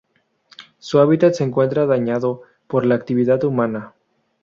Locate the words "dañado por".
1.85-2.87